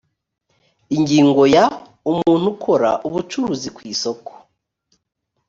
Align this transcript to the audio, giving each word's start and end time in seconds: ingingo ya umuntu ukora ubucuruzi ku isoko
ingingo 0.95 1.43
ya 1.55 1.65
umuntu 2.11 2.45
ukora 2.53 2.89
ubucuruzi 3.07 3.67
ku 3.75 3.81
isoko 3.93 4.31